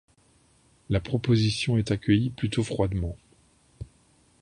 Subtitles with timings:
[0.89, 3.15] La proposition est accueillie plutôt froidement.